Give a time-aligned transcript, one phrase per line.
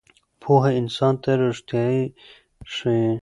[0.41, 1.85] پوهه انسان ته ریښتیا
[2.73, 3.05] ښیي.